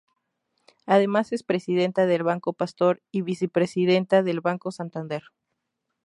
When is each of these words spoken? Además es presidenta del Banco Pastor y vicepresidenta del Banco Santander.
Además 0.87 1.31
es 1.31 1.43
presidenta 1.43 2.07
del 2.07 2.23
Banco 2.23 2.53
Pastor 2.53 3.03
y 3.11 3.21
vicepresidenta 3.21 4.23
del 4.23 4.41
Banco 4.41 4.71
Santander. 4.71 5.25